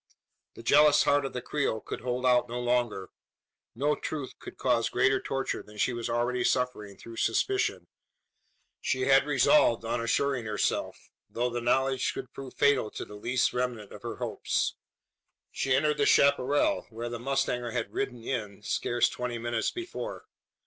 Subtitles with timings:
[0.55, 3.11] The jealous heart of the Creole could hold out no longer.
[3.75, 7.85] No truth could cause greater torture than she was already suffering through suspicion.
[8.81, 13.51] She had resolved on assuring herself, though the knowledge should prove fatal to the last
[13.51, 14.73] faint remnant of her hopes.
[15.51, 20.25] She entered the chapparal where the mustanger had ridden in scarce twenty minutes before.